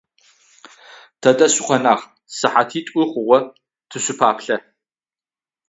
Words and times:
Тэдэ 1.21 1.45
шъукъэнагъ? 1.53 2.03
СыхьатитӀу 2.37 3.03
хъугъэ 3.11 3.39
тышъупаплъэ. 3.89 4.57